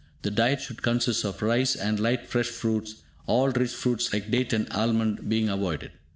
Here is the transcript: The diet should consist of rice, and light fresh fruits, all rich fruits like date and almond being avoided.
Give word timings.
The 0.23 0.31
diet 0.31 0.61
should 0.61 0.81
consist 0.81 1.23
of 1.23 1.43
rice, 1.43 1.75
and 1.75 1.99
light 1.99 2.25
fresh 2.25 2.47
fruits, 2.47 3.03
all 3.27 3.49
rich 3.51 3.69
fruits 3.69 4.11
like 4.11 4.31
date 4.31 4.51
and 4.51 4.67
almond 4.73 5.29
being 5.29 5.47
avoided. 5.47 5.91